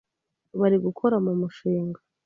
bari 0.59 0.77
gukora 0.85 1.15
mu 1.25 1.31
mushinga 1.41 1.99